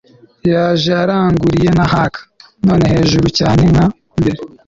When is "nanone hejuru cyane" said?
2.63-3.61